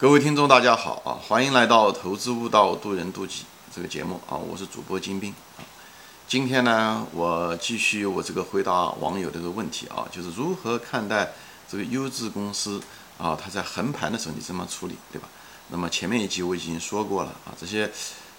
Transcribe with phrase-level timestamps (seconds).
[0.00, 1.12] 各位听众，大家好啊！
[1.28, 4.32] 欢迎来到《投资悟道，渡人渡己》这个节目啊！
[4.34, 5.60] 我是主播金兵啊。
[6.26, 11.30] 今天呢，我继续我这个回答网友这个问题啊，就是如何看待
[11.70, 12.80] 这个优质公司
[13.18, 13.38] 啊？
[13.38, 15.28] 它在横盘的时候你怎么处理，对吧？
[15.68, 17.92] 那么前面一集我已经说过了啊，这些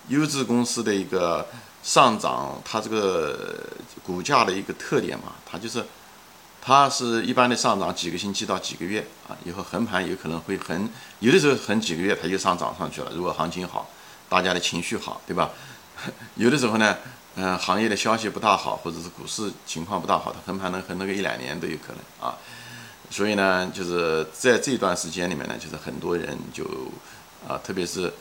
[0.08, 1.46] 优质公司的一个
[1.84, 3.64] 上涨，它这个
[4.04, 5.86] 股价的一个特点嘛，它就是。
[6.64, 10.88] 它是一般的上涨几个星期到几个月啊，以后横盘有可能会横，
[11.20, 13.12] 有的时候横几个月它就上涨上去了。
[13.16, 13.90] 如果行情好，
[14.30, 15.50] 大家的情绪好，对吧？
[16.36, 16.96] 有的时候呢，
[17.36, 22.38] 嗯，行业的消息不大好，或者是股市情况不大好，它横盘能横那个一两年都有可能啊。
[23.10, 26.64] 所以呢，就是在这段时间里面呢，就是很多人就
[27.48, 28.14] 啊，特别是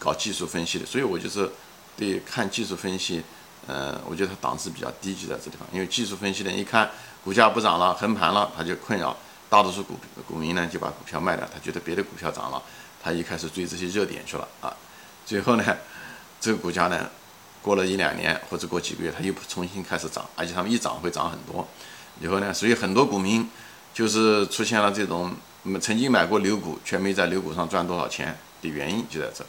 [0.00, 1.48] 搞技术分析的，所以我就是
[1.96, 3.22] 对看技术分析。
[3.66, 6.90] 嗯，我觉得它档次比较低，就在这地方，因为技术分析的一看
[7.24, 9.16] 股价不涨了，横盘了，他就困扰，
[9.48, 12.62] 大多数股股民呢就把股票卖掉，他觉得别的股票涨了，
[13.02, 14.76] 他一开始追这些热点去了啊，
[15.24, 15.64] 最后呢，
[16.38, 17.08] 这个股价呢，
[17.62, 21.66] 过了一两年或者过几个月，它又重新开始涨，而且他们一涨会涨很多，
[22.20, 23.48] 以后呢，所以很多股民
[23.94, 25.34] 就是出现了这种
[25.80, 29.42] 曾经买过牛股却没在牛股上赚多少钱的原因就在这，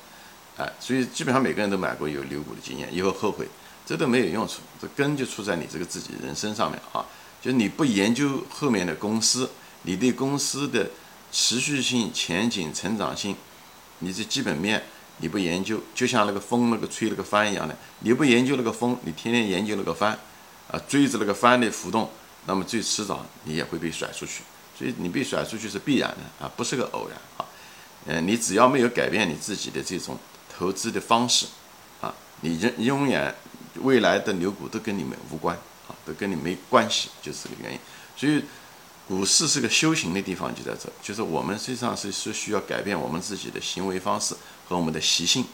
[0.56, 3.46] 哎，所以基本上每个人都买过有牛股的经验，以后后悔。
[3.86, 7.06] 这都没有用处，这根就出在你这个自己人生上面啊！
[7.40, 9.48] 就你不研究后面的公司，
[9.84, 10.90] 你对公司的
[11.32, 13.36] 持续性、前景、成长性，
[14.00, 14.82] 你这基本面
[15.20, 20.18] 你不研究，就像那个风那个吹那个帆一样的，你不研究那个风，你天天研究那个帆，
[20.72, 22.10] 啊，追着那个帆的浮动，
[22.48, 24.42] 那么最迟早你也会被甩出去。
[24.76, 27.46] 所以你被甩出去是必然的啊，不是个偶然啊！
[28.08, 30.18] 嗯，你只要没有改变你自己的这种
[30.58, 31.46] 投资的方式，
[32.02, 33.36] 啊，你永永远。
[33.82, 35.56] 未来的牛股都跟你们无关
[35.88, 37.80] 啊，都跟你没关系，就是这个原因。
[38.18, 38.44] 所以，
[39.08, 44.36] 股市是个修行的地方，就在这，就是我们实际上是是需要改变我们自己的行为方式
[44.68, 45.46] 和我们的习性，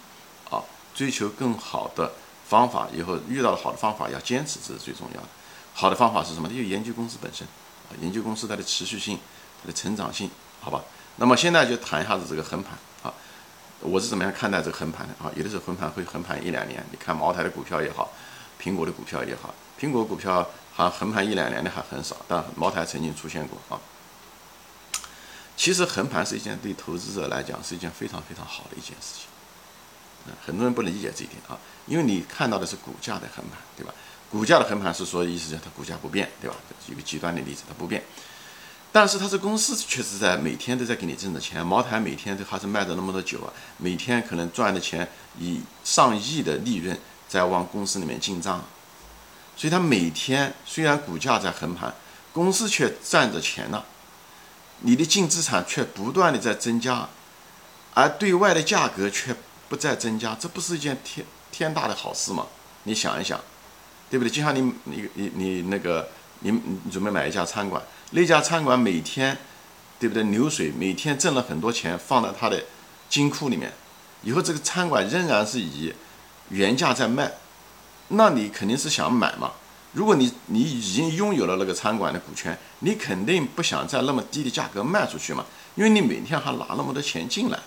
[0.50, 0.62] 啊，
[0.94, 2.14] 追求更好的
[2.48, 2.88] 方法。
[2.94, 5.28] 以后遇到了好的方法，要坚持，这是最重要的。
[5.74, 6.48] 好的方法是什么？
[6.48, 7.46] 就研究公司本身，
[7.90, 9.18] 啊，研究公司它的持续性、
[9.62, 10.30] 它的成长性，
[10.60, 10.84] 好吧？
[11.18, 12.78] 那么现在就谈一下子这个横盘。
[13.82, 15.32] 我是怎么样看待这个横盘的啊？
[15.36, 18.12] 有的时候横盘会横盘一两年，你看茅台的股票也好，
[18.62, 23.82] 苹果的股票也好，苹果股票还横盘一两年的还很少，但茅台曾经出现过啊。
[25.58, 29.26] 其实横盘是一件对投资者来讲是一件非常非常好的一件事情。
[30.28, 33.94] 嗯，很多人不能理解这一点啊，因为你看到的是股价的横盘，对吧？
[34.30, 36.56] 股价的横盘是说意思是它股价不变，对吧？
[36.88, 38.04] 举个极端的例子，它不变。
[38.92, 45.08] 但是它这公司确实在每天都在给你挣着钱，茅台每天都还是卖着那么多酒啊，每天可能赚的钱
[45.40, 46.98] 以上亿的利润
[47.30, 48.64] 在往公司里面进账，
[49.56, 51.94] 所以它每天虽然股价在横盘，
[52.34, 53.86] 公司却赚着钱了，
[54.82, 57.08] 你的净资产却不断的在增加，
[57.94, 59.34] 而对外的价格却
[59.70, 62.46] 不再增加，这不是一件天天大的好事吗？
[62.84, 63.40] 你想一想，
[64.10, 64.30] 对不对？
[64.30, 66.10] 就像你你你你那个
[66.42, 67.82] 你你准备买一家餐馆。
[68.12, 69.38] 那家餐馆每天，
[69.98, 70.22] 对不对？
[70.24, 72.62] 流水每天挣了很多钱，放在他的
[73.10, 73.72] 金库里面，
[74.22, 75.94] 以后这个餐馆仍然是以
[76.50, 77.32] 原价在卖，
[78.10, 79.52] 那你肯定是想买嘛？
[79.94, 85.46] 如果你你已经拥有了那个餐馆的股权，你肯定不想在那么低的价格卖出去嘛？
[85.76, 87.58] 因为你每天还拿那么多钱进来，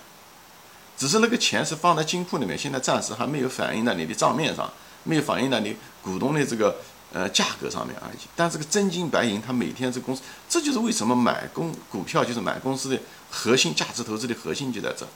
[0.95, 4.71] 只是那个钱是放在金库里面，现在暂时还没有反映在你的账面上，
[5.03, 6.75] 没有反映在你股东的这个。
[7.15, 12.99] 呃，价格上面而已，但这个真金白银，它每天这公司，这就是为什么买公股票就是买公司的
[13.31, 15.07] 核心价值投资的核心就在这。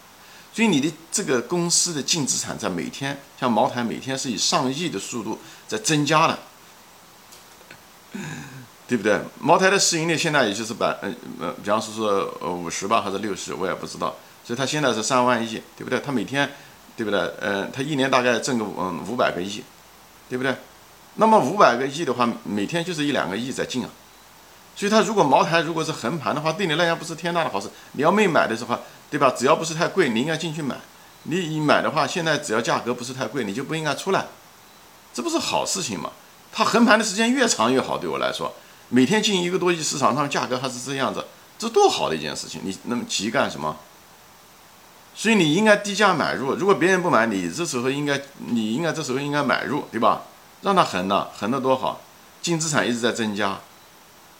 [0.53, 6.39] 所以你的这个公司的净资产在每天，像茅台每天是以上亿的速度在增加的，
[8.87, 9.19] 对不对？
[9.37, 14.15] 茅台的市盈率现在也就是百，呃呃，比方说说呃五十吧，还是六十，我也不知道。
[14.45, 15.99] 所以它现在是三万亿，对不对？
[15.99, 16.49] 它每天，
[16.95, 17.19] 对不对？
[17.41, 19.61] 呃，它一年大概挣个嗯五百个亿，
[20.29, 20.55] 对不对？
[21.19, 23.89] 那么五百个亿的话，每天就是一两个亿在进啊，
[24.73, 27.69] 所以它如果茅台如果是横盘的话，对你来讲不是天大的好事。
[27.91, 28.79] 你要没买的时候，
[29.11, 29.29] 对吧？
[29.37, 30.77] 只要不是太贵，你应该进去买。
[31.23, 34.27] 你一买的话，现在只要价格不是太贵，你就不应该出来，
[35.13, 36.09] 这不是好事情吗？
[36.53, 38.53] 它横盘的时间越长越好，对我来说，
[38.87, 41.25] 每天进一个多亿，市场上价格还是这样子，
[41.57, 42.61] 这多好的一件事情！
[42.63, 43.75] 你那么急干什么？
[45.13, 46.55] 所以你应该低价买入。
[46.55, 50.21] 如果别人不买，你这时候应该，你应该这时候应该买入，对吧？
[50.61, 52.01] 让它横了，横的多好，
[52.41, 53.59] 净资产一直在增加，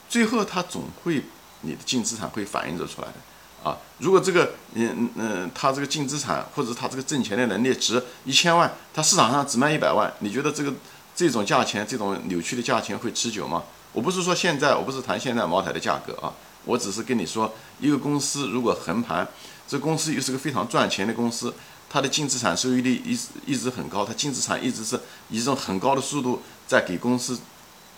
[0.10, 1.24] 最后它总会
[1.62, 3.78] 你的净资产会反映着出来的啊。
[4.00, 10.74] 如果这个嗯嗯，它这个净资产或者它这个挣钱的能力值一千万，它市场上只卖一百万，你觉得这个
[11.16, 13.64] 这种价钱这种扭曲的价钱会持久吗？
[13.92, 16.32] 我不是说现在，我不是谈现在茅台的价格啊，
[16.64, 19.28] 我只是跟你说，一个公司如果横盘，
[19.68, 21.54] 这公司又是个非常赚钱的公司，
[21.90, 25.00] 它的净资产收益率一直一直很高，它净资产一直是
[25.30, 27.40] 以这种很高的速度在给公司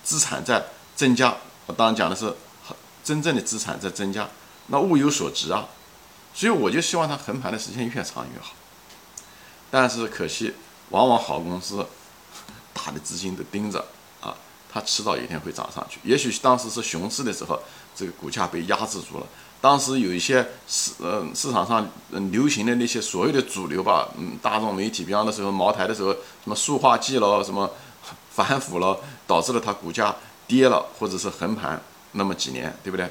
[0.04, 0.64] 资产在
[0.96, 1.36] 增加。
[1.66, 2.34] 我当然讲的是
[3.04, 4.30] 真正的资产在增加，
[4.68, 5.68] 那物有所值啊，
[6.34, 8.54] 所以我就希望它横盘的时间越长越好。
[9.70, 10.54] 但是可惜，
[10.90, 11.86] 往往好公司，
[12.74, 13.86] 大的资金都盯着
[14.22, 14.36] 啊，
[14.72, 16.00] 它迟早有一天会涨上去。
[16.04, 17.60] 也许当时是熊市的时候，
[17.96, 19.28] 这个股价被压制住了。
[19.62, 27.70] 当时有一些市呃市场上嗯流行的那些所谓的主流吧，嗯大众媒体，比方的时候茅台的时候，什么塑化剂了，什么
[28.32, 30.16] 反腐了，导致了它股价
[30.48, 31.82] 跌了，或者是横盘
[32.14, 33.08] 那么几年，对不对？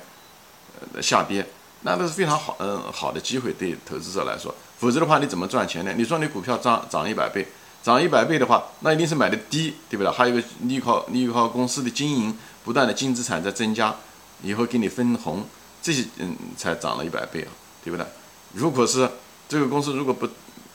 [0.94, 1.47] 呃下跌。
[1.82, 4.55] 那都是非常好，嗯，好的机会对投资者来说。
[4.79, 5.94] 否则的话，你怎么赚钱呢？
[5.97, 7.47] 你说你股票涨涨一百倍，
[7.82, 10.12] 涨一百倍的话，那一定是买的低，对不对？
[10.12, 13.97] 还有一个，利靠利靠公司的经营，不断的净资产在增加，
[14.43, 15.43] 以后给你分红，
[15.82, 17.50] 这些嗯才涨了一百倍啊，
[17.85, 18.06] 对不对？
[18.53, 19.09] 如果是
[19.49, 20.29] 这个公司如果不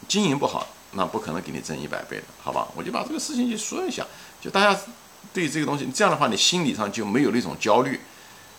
[0.08, 2.68] 经营不好，那不可能给你挣一百倍的，好吧？
[2.76, 4.06] 我就把这个事情就说一下，
[4.42, 4.80] 就大家
[5.34, 8.00] 对这个东西，这样的话，你心理上就没有那种焦虑。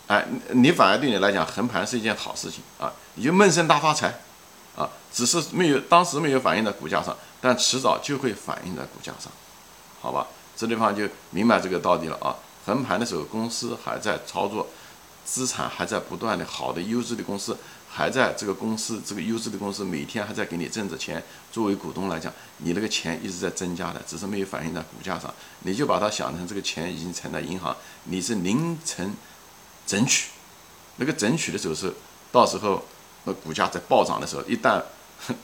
[0.07, 4.21] 哎，你反而对你来讲，横盘是一件好事情啊，你就闷声大发财，
[4.77, 9.33] 啊，只是没有当时没有反映在股价上，但迟早就会反映在股价上，
[10.01, 10.27] 好吧？
[10.57, 12.37] 这地方就明白这个道理了啊。
[12.65, 14.67] 横盘的时候，公司还在操作，
[15.27, 17.55] 资产还在不断的好的优质的公司
[17.91, 29.13] 还在这个公司这个优质的公司每天还在给你挣着钱，作为股东来讲，你那个钱一直在增加的，只是没有反映在股价上，你就把它想成这个钱已经存在银行，你是凌晨。
[29.87, 30.31] 整取，
[30.97, 31.95] 那个整取的时候是，
[32.33, 32.85] 到时候
[33.23, 34.83] 那股价在暴涨的时候，一旦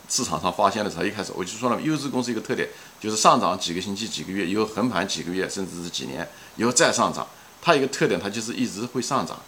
[0.09, 2.69] 市场上发现的时候，一开始我就说了，优质公司一个特点
[2.99, 7.25] 就是上涨几个星期、几个月，以后横盘几个月，甚至是几年，以后再上涨。
[7.61, 9.41] 它一个特点，它就是一直会上涨，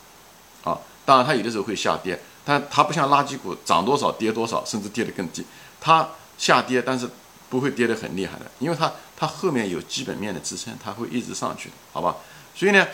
[0.64, 5.44] 啊，当然它有的时候会下跌，但它不像垃圾股涨多少跌多少，甚至跌得更低。
[5.80, 7.08] 它下跌，但是
[7.48, 12.16] 不会跌得很厉害的，因为它它后面有基本面的支撑，它会一直上去，好吧？
[12.54, 12.86] 所以呢。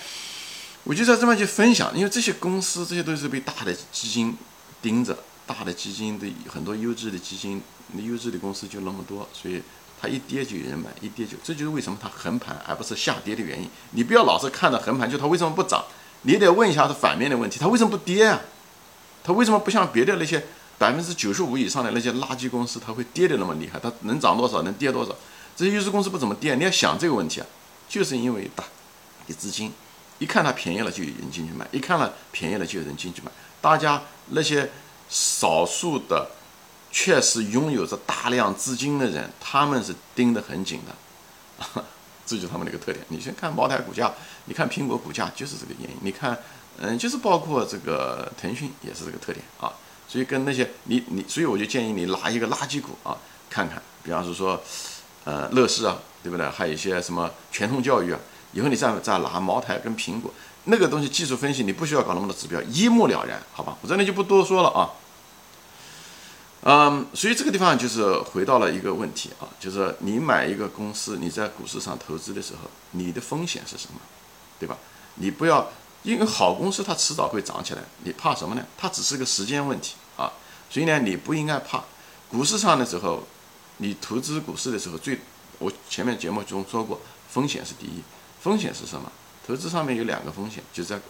[0.84, 4.34] 我就在这么去分享，因为这些公司这些都是被大的基金
[4.81, 5.14] 盯着，
[5.46, 7.61] 大的基金的很多优质的基金，
[7.96, 9.61] 优质的公司就那么多，所以
[10.00, 13.69] 它一跌就有人买，一跌就，这就是为什么它横盘而不是下跌的原因。
[13.90, 15.84] 你不要老是看着横盘，就它为什么不涨？
[16.22, 18.40] 你得问一下它反面的问题，它为什么不跌啊？
[19.22, 20.44] 它为什么不像别的那些
[20.78, 23.78] 百分之九十五以上的那些垃圾公司，它会跌的那么厉害？
[23.78, 25.14] 它能涨多少，能跌多少？
[25.56, 27.46] 这些优质公司不怎么跌，你要想这个问题啊，
[27.88, 28.64] 就是因为大
[29.37, 29.72] 资金。
[30.19, 33.31] 一看它便宜了，就有人进去买；一看了便宜了，就有人进去买。
[33.62, 34.70] 大家那些
[35.08, 36.31] 少数的，
[36.93, 41.84] 确实拥有着大量资金的人，他们是盯得很紧的，
[42.30, 43.04] 这就是他们的一个特点。
[43.08, 44.12] 你先看茅台股价，
[44.44, 45.96] 你看苹果股价，就是这个原因。
[46.02, 46.38] 你看，
[46.78, 49.72] 嗯，就是包括这个腾讯也是这个特点啊。
[50.06, 53.16] 所以跟那些你你，所以我就建议你拿一个垃圾股啊
[53.48, 54.62] 看看，比方说，
[55.24, 56.48] 呃，乐视啊，对不对？
[56.48, 58.20] 还有一些什么全通教育啊。
[58.52, 60.32] 以后你再再拿茅台跟苹果
[60.64, 63.76] 那个东西技术分析，你不需要搞那么多指标，一目了然，好吧？
[63.82, 64.90] 我这里就不多说了啊。
[66.62, 73.98] 嗯，所以这个地方就是回到了一个问题啊，就是你买一个公司，你在股市上投资的时候，你的风险是什么？
[74.58, 74.76] 对吧？
[75.14, 75.70] 你不要
[76.02, 78.62] 因为好公司它迟早会涨起来，你怕什么呢？
[78.76, 80.30] 它只是个时间问题啊。
[80.68, 81.82] 所以呢，你不应该怕。
[82.28, 83.23] 股市上的时候，
[83.78, 85.18] 你投资股市的时候，最
[85.58, 88.02] 我前面节目中说过，风险是第一。
[88.40, 89.11] 风险是什么？
[89.46, 91.00] 投资上面有两个风险，就在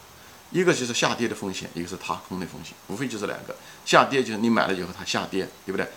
[0.51, 3.55] 一个就是下跌的风险，一个是踏空的风险，无非就是两个。
[3.85, 5.89] 下跌就是你买了以后它下跌，对不对？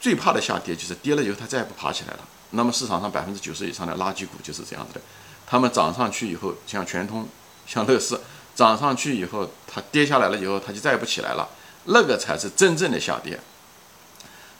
[0.00, 2.20] 最怕的下跌就是跌了以后它再也不爬起来了。
[2.50, 5.00] 那么市场上百分之九十以上的垃圾股就是这样子的，
[5.46, 7.26] 他们涨上去以后，像全通、
[7.66, 8.18] 像乐视，
[8.54, 11.48] 涨上去以后它跌下来了以后它就再也不起来了，
[11.84, 13.40] 那个才是真正的下跌。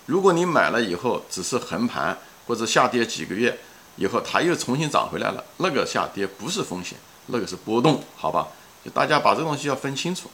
[0.07, 3.59] 如果你买了以后只是横盘或者下跌几个月。
[4.01, 8.47] 以后它又重新涨回来了，那个下跌不是风险，那个是波动，好吧？
[8.85, 10.31] 就大家把这东西要分清楚。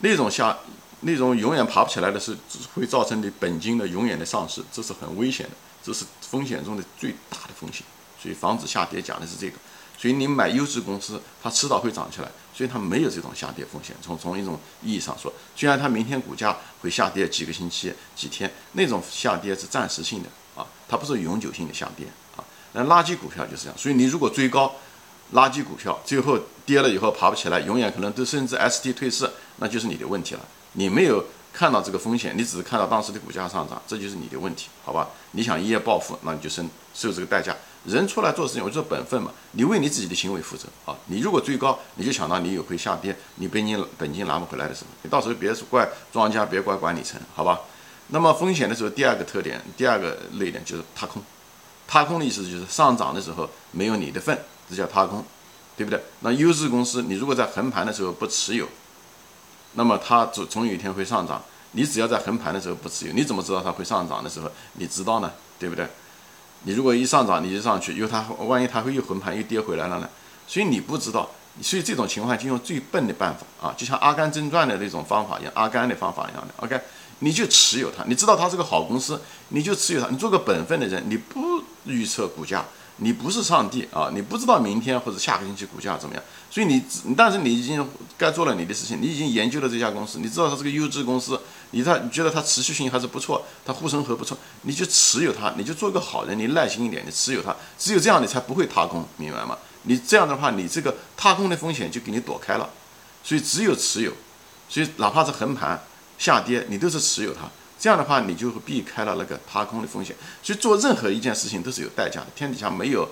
[0.00, 0.56] 那种下，
[1.00, 7.82] 那种永远爬不起来的是，只会造成你本金的永远的丧失，这是很危险的，这是风险中的最大的风险。
[8.20, 9.56] 所以防止下跌讲的是这个。
[9.96, 13.96] 所以你买优质公司，它迟早会涨起来，所以它没有这种下跌风险。
[14.00, 22.06] 从从一种意义上说，虽然它明天股价会下跌几个星期、几天，那种下跌是暂时性的啊，它不是永久性的下跌
[22.36, 22.44] 啊。
[22.74, 24.72] 那垃圾股票就是这样，所以你如果追高
[25.34, 30.40] 垃圾股票，最后跌了以后爬不起来，永远可能都甚至 ST 退市，那就是你的问题了。
[30.72, 35.08] 你没有看到这个风险，你只是看到当时的股价上涨，这就是你的问题，好吧？
[35.32, 36.62] 你想一夜暴富，那你就受
[36.94, 37.54] 受这个代价，
[37.84, 40.96] 人出来做事情，我做本分嘛，你为你自己的行为负责啊。
[41.06, 47.60] 你如果追高，你就想到你有会下跌，你本金本金拿不回来的时候，你到时候别怪庄家，别怪管理层，好吧？
[48.08, 51.22] 那么风险的时候，第二个特点，第二个类点就是踏空。
[51.86, 55.24] 踏空的意思就是上涨的时候没有你的份，这叫踏空，
[55.76, 56.00] 对不对？
[56.20, 58.68] 那优质公司，你如果在横盘的时候不持有，
[59.74, 61.42] 那么它总总有一天会上涨。
[61.72, 64.50] 你只要在横盘的时候不持有，你怎么知道它会上涨的时候？
[64.74, 65.86] 你知道呢，对不对？
[66.62, 70.08] 你如果一上涨你就上去，因为它万一它会又横盘又跌回来了呢？
[70.46, 76.54] 所以你不知道，所以这种情况就用最笨的办法啊，就像《阿甘正传》的那种方法一样，阿甘的方法一样的。
[76.64, 76.80] OK，
[77.18, 79.20] 你就持有它，你知道它是个好公司，
[79.50, 80.08] 你就持有它。
[80.08, 82.64] 你做个本分的人，你不预测股价。
[82.98, 86.82] 你不是上帝啊，你不知道明天或者下个星期股价怎么样，所以你，
[87.16, 87.86] 但是你已经
[88.16, 91.40] 该做了你的事情，你已经研究了这家公司，你知道它是个优质公司，
[91.70, 99.56] 你它你觉得它持续性还是不错，它护城河不错，你就持有它，你就做个好人，你耐心一点，你持有它，只有这样你才不会踏空，明白吗？
[99.82, 102.68] 你这样的话，你这个踏空的风险就给你躲开了，
[103.22, 104.12] 所以只有持有，
[104.68, 105.80] 所以哪怕是横盘
[106.18, 107.48] 下跌，你都是持有它。
[107.78, 110.16] 这样的话，你就会避开了那个踏空的风险。
[110.42, 112.26] 所以做任何一件事情都是有代价的。
[112.34, 113.08] 天底下没有，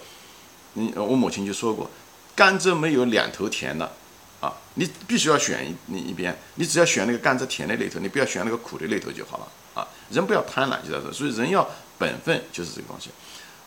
[0.72, 1.88] 你我母亲就说过，
[2.34, 3.92] 甘蔗没有两头甜的，
[4.40, 11.12] 啊，你必须要选一你一边，你只要选那个甘蔗甜的那头，你不要选那个苦的那头就好了，啊，人不要贪婪就在这。
[11.12, 13.10] 所以人要本分就是这个东西。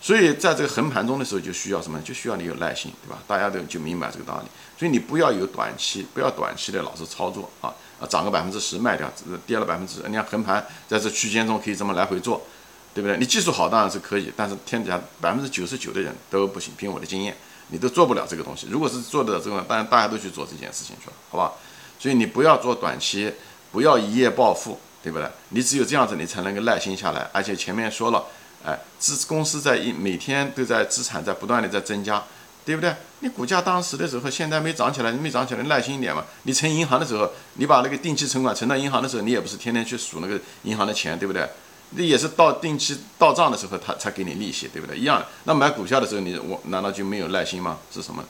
[0.02, 2.00] 所以在这个横盘中的时候，就需要什么？
[2.02, 3.22] 就需要你有耐心，对吧？
[3.28, 4.48] 大家都就明白这个道理。
[4.78, 9.12] 所以你不要有短期，不要短期的老是操作啊啊，涨个百分之十卖掉，
[9.46, 12.42] 跌了百分之，你看横盘在这区间中可以这么来回做，
[12.94, 13.18] 对不对？
[13.18, 16.74] 你技术好当然是可以，但是天底下百分之九十九的人都不行。
[16.78, 17.36] 凭我的经验，
[17.68, 18.68] 你都做不了这个东西。
[18.70, 21.54] 如果是做得了这个，当然大家都去做这件事情去了，好吧？
[22.00, 23.34] 所以你不要做短期，
[23.72, 25.30] 不要一夜暴富，对不对？
[25.50, 27.30] 你只有这样子，你才能够耐心下来。
[27.34, 28.24] 而且前面说了。
[28.62, 32.22] 哎，资公司在一每天都在资产在不断的在增加，
[32.66, 32.96] 对不对？
[33.22, 36.24] 你股价当时的时候，现在没涨起来，你没涨起来，耐心一点嘛。
[36.44, 41.50] 你存银行的时候，你把那个定期存款存到银行的时候，你也不是天天去数那个银行的钱，对不对？
[41.92, 44.96] 那也是到定期到账的时候，他才给你利息，对不对？
[44.98, 45.26] 一样。
[45.46, 47.80] 那买股票的时候，你我难道就没有耐心吗？
[47.92, 48.24] 是什么？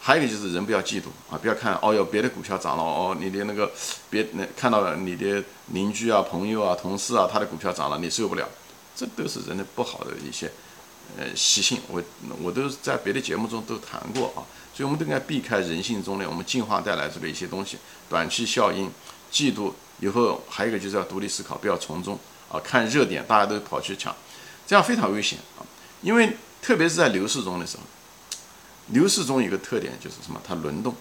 [0.00, 3.70] 还有一个就是人不要嫉妒啊，不要看哦哟别的股票涨了哦，你的那个
[4.10, 8.46] 别那看到了你的邻居啊、朋友啊、同事啊，他的股票涨了，你受不了。
[8.96, 10.50] 这都是人的不好的一些，
[11.16, 12.02] 呃习性，我
[12.42, 14.42] 我都在别的节目中都谈过啊，
[14.74, 18.90] 所以我们都应该避开人性中的我们进化带来的一些东西，短期效应、
[19.32, 22.18] 嫉妒，以后还有一个就是要独立思考，不要从众
[22.50, 24.14] 啊，看热点大家都跑去抢，
[24.66, 25.62] 这样非常危险啊，
[26.02, 27.82] 因为特别是在牛市中的时候，
[28.86, 30.40] 牛市中有个特点就是什么？
[30.46, 30.94] 它轮动，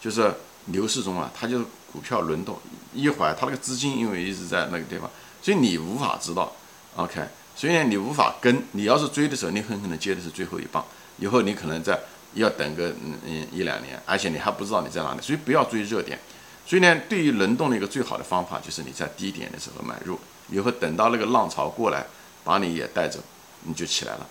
[0.00, 0.34] 就是
[0.66, 2.58] 牛市中啊，它就是股票轮动，
[2.94, 5.10] 一会儿它那个资金因为一直在那个地方，
[5.42, 6.52] 所以你无法知道。
[6.96, 7.20] OK，
[7.54, 10.84] 所以呢，你无法跟，你要是追的时候，你很可能接的是最后一棒，
[11.18, 11.98] 以后你可能在
[12.34, 16.18] 要等个嗯嗯一两年，而且你还不知道你在哪里，所以不要追热点。
[16.66, 20.18] 所以呢，对于轮动的一个最好的方法就是你在低点的时候买入，
[20.48, 22.06] 以后等到那个浪潮过来，
[22.42, 23.20] 把你也带走，
[23.62, 24.26] 你就起来了。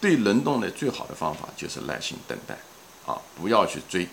[0.00, 2.56] 对轮动的最好的方法就是耐心等待，
[3.04, 4.08] 啊，不要去追。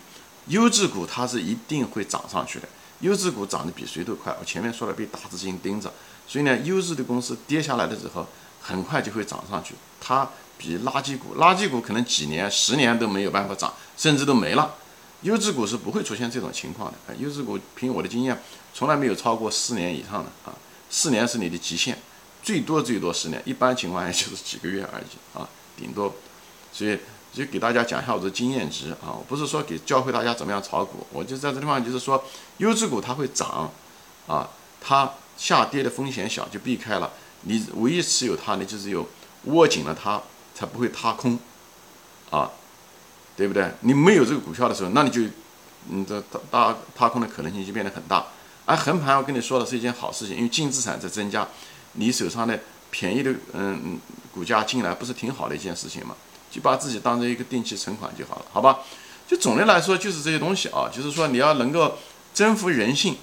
[0.48, 2.68] 优质股它是一定会涨上去的，
[3.00, 4.36] 优质股涨得比谁都快。
[4.39, 5.92] 我前面说了，被大资金盯着。
[6.27, 8.25] 所以呢，优质的公司跌下来的时候，
[8.62, 9.75] 很快就会涨上去。
[10.01, 10.27] 它
[10.58, 14.74] 比垃圾股，垃圾股可能几年、十年都没有办法涨，甚至都没了。
[15.22, 16.98] 优质股是不会出现这种情况的。
[17.08, 18.41] 啊优质股凭我的经验，
[18.74, 20.53] 从来没有超过四年以上的啊，
[20.89, 21.98] 四年是你的极限，
[22.41, 26.13] 最多最多十年，一般情况下就是几个月而已啊，顶多。
[26.72, 26.98] 所以
[27.34, 32.24] 就给大家讲一下我的经验值啊，我不是说给教会大家怎么样炒股，我就在这地方就是说，
[32.58, 33.72] 优质股它会涨
[34.27, 34.50] 啊，
[34.82, 35.12] 它。
[35.38, 37.12] 下跌的风险小就避开了，
[37.42, 39.08] 你唯一持有它，你就是有
[39.46, 40.22] 握紧了它，
[40.54, 41.38] 才不会踏空，
[42.30, 42.50] 啊，
[43.36, 43.70] 对不对？
[43.82, 45.22] 你没有这个股票的时候，那你就，
[45.89, 48.25] 你这大大踏空的可能性就变得很大。
[48.65, 51.48] 而横盘，我跟你说的是一件好事情，因为净资产在增加，
[51.94, 54.00] 你手上的便宜的嗯嗯
[54.34, 56.15] 股价进来，不是挺好的一件事情吗？
[56.50, 58.80] 就把自己当成一个定期存款就好了，好吧？
[59.27, 61.98] 就总的来说就是这些东西啊，就是说你要能够
[62.34, 63.18] 征服人性。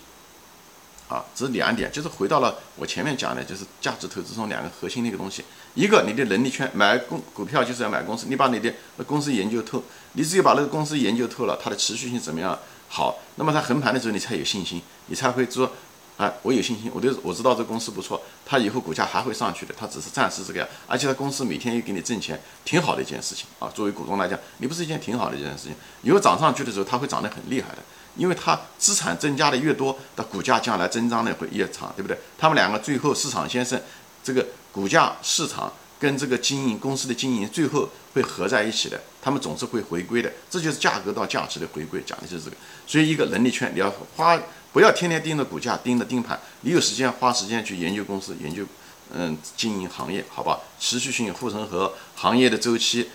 [1.12, 5.44] 啊，这是两点，就是回到了我前面讲的，就是价值投资中两个核心的一个东西。
[5.74, 8.72] 一个，你的能力圈，买公股票就是要买公司，你把你的
[9.06, 9.82] 公司研究透，
[10.14, 15.70] 你只有把那个公司研究透了，它的持续性怎么样好，那么它横盘的时候你才有信心，你才会说，
[16.16, 23.68] 哎，我有信心，我对我知道这公司不错，它以后股价还会上去的，它只是暂时这个样，而且它公司每天又给你挣钱，挺好的一件事情啊。
[23.74, 27.78] 作为股东来讲，你不是一件挺好的一件事情，以后涨上去的时候，它会涨得很厉害的。
[28.16, 32.16] 因为它资产增加的越多，的股价将来增长的会越长，对不对？
[32.38, 33.80] 他们两个最后市场先生，
[34.22, 42.56] 这个股价市场跟这个经营公司的经营最后会合在一起的，他们总是会回归的，这就是价格到价值的回归，讲的就是这个。
[42.86, 44.38] 所以一个能力圈，你要花，
[44.72, 48.64] 不要天天盯着股价，盯着盯盘，你有时间花时间去研究公司，研究
[49.14, 50.58] 嗯经营行业，好吧？
[50.78, 53.08] 持续性护城河行业的周期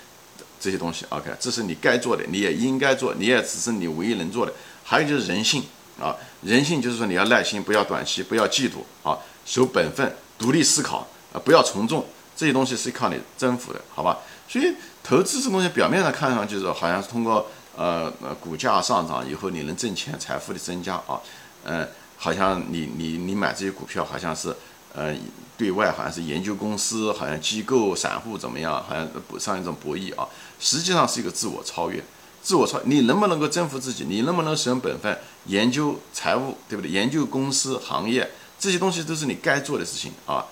[0.60, 4.54] 这些东西，OK，这是你该做的，你也应该做，你也只是你唯一能做的。
[4.90, 5.62] 还有就是人性
[6.00, 12.06] 啊，人性就是说你要耐心，不要短期，不要嫉妒啊，守本分，独立思考啊，不要从众。
[12.38, 14.20] 这些东西是靠你征服的，好吧？
[14.48, 21.20] 所以投资这东西表面上看上去是好像是通过呃呃股价上涨以后你能挣钱，财富的增加啊，
[21.66, 24.56] 嗯，好像你你你买这些股票好像是
[24.94, 25.14] 呃
[25.58, 30.28] 对外好像是研究公司，好像机构散户怎么样，好像上一种博弈啊，
[30.60, 32.04] 实际上是一个自我超越，
[32.48, 34.06] 自我超你能不能够征服自己？
[34.08, 36.90] 你能不能使用本分，研究财务，对不对？
[36.90, 40.46] 研究公司行业这些东西都是你该做的事情啊。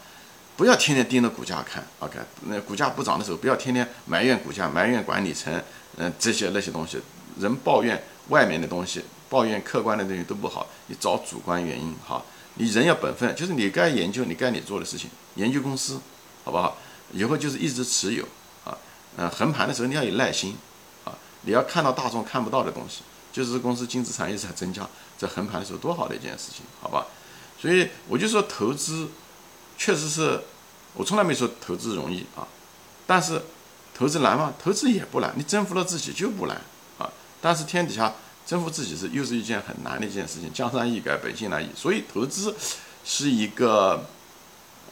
[0.58, 2.20] 不要天天盯着股价看，OK？
[2.48, 5.54] 那股价不涨的时候，不要天天埋怨股价、埋怨管理层，
[5.96, 7.00] 嗯，这些那些东西。
[7.40, 12.22] 人抱怨外面的东西，抱怨客观的东西都不好，你找主观原因哈。
[12.56, 16.02] 你人要本分，就是你该研究你该你做的事情，研究公司，
[16.44, 16.78] 好不好？
[17.14, 18.25] 以后就是一直持有
[18.66, 18.78] 啊，
[19.16, 20.58] 嗯，横盘的时候你要有耐心，
[21.46, 24.88] 你要看到大众看不到的东西，就是公司净资产一直在增加，
[25.18, 27.06] 在横盘的时候多好的一件事情，好吧？
[27.60, 29.08] 所以我就说投资。
[29.78, 30.40] 确实是，
[30.94, 32.48] 我从来没说投资容易啊，
[33.06, 33.42] 但是
[33.94, 34.54] 投资难吗？
[34.58, 36.56] 投资也不难，你征服了自己就不难
[36.98, 37.12] 啊。
[37.42, 38.14] 但是天底下
[38.46, 41.70] 征服自己是又是一件很难的一件事情，江山易改，本性难移。
[41.75, 42.56] 所以投资
[43.04, 44.06] 是一个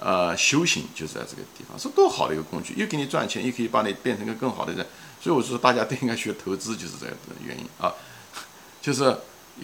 [0.04, 4.86] 呃修行，就是在这个地方，是多好的一个工具，又给你赚钱，又可以把你变成一个更好的人。
[5.22, 7.94] 所以我说大家都应该学投资，就是这个原因啊，
[8.82, 9.16] 就是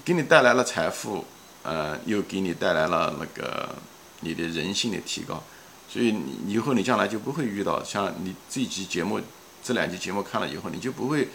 [0.06, 1.26] 给你带来了财富，
[1.64, 3.76] 呃，又给你带来了那个。
[4.22, 5.42] 你的人性的提高，
[5.88, 9.18] 所以你以后你将来就不会遇到像你这期节目
[9.64, 11.30] 这两集节目看了以后，你就不会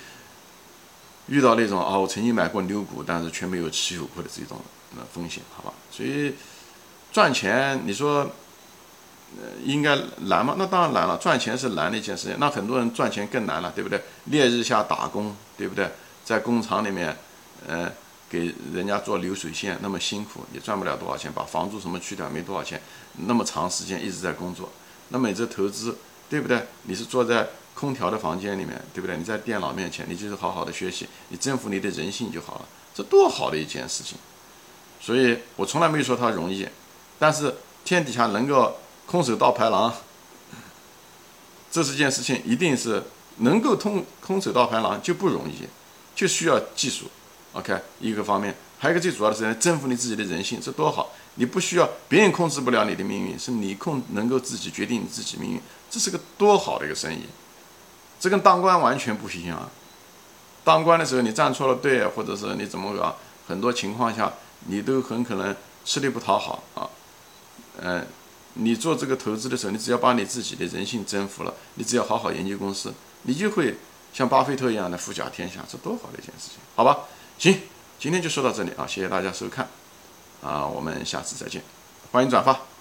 [1.29, 4.61] 遇到那种啊，我曾经买过牛股，但是却没有持有过的这种
[4.99, 5.73] 呃风险，好吧？
[5.91, 6.35] 所以
[7.11, 8.31] 赚钱，你说
[9.65, 10.55] 应该难吗？
[10.59, 12.37] 那当然难了，赚钱是难的一件事情。
[12.39, 14.01] 那很多人赚钱更难了，对不对？
[14.25, 15.91] 烈日下打工，对不对？
[16.25, 17.17] 在工厂里面，
[17.67, 17.91] 呃。
[18.27, 22.81] 给人家做流水线那么辛苦，也赚不了多少钱，把房租什么去掉没多少钱，
[23.29, 24.69] 那么长时间一直在工作，
[25.11, 25.97] 那么你这投资
[26.29, 26.61] 对不对？
[26.83, 29.17] 你是坐在空调的房间里面，对不对？
[29.17, 34.19] 你在电脑面前，你就是好好的学习，你征服你的人性就好了，这多好的一件事情。
[35.01, 36.67] 所以我从来没说它容易，
[37.21, 39.95] 但是天底下能够空手道排狼，
[41.71, 43.03] 这是件事情，一定是
[43.39, 45.69] 能够通空手道排狼就不容易，
[46.15, 47.07] 就需要技术。
[47.53, 51.13] OK，一个方面，还有一个最主要的是征服你自己的人性，这多好！
[51.37, 57.25] 你不需要别人控制不了你的命运，是你控能够自己决定你自己命运，这是个多好的一个生意。
[58.21, 59.69] 这跟当官完全不一样啊。
[60.65, 64.33] 当官的时候你站错了队，或者是你怎么搞，很多情况下
[64.67, 66.89] 你都很可能吃力不讨好啊。
[67.83, 68.07] 嗯，
[68.55, 73.77] 你做这个投资的时候，你只要把你自己的人性征服了，你只要好好研究公司，你就会
[74.13, 77.01] 像巴菲特一样的富甲天下，这多好的一件事情，好吧？
[77.39, 77.61] 行，
[77.99, 79.69] 今天就说到这里啊，谢谢大家收看，
[80.43, 81.63] 啊，我们下次再见，
[82.13, 82.74] 欢迎转发。